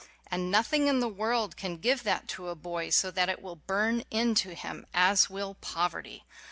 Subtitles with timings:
[0.31, 3.57] And nothing in the world can give that to a boy, so that it will
[3.57, 6.25] burn into him, as will poverty.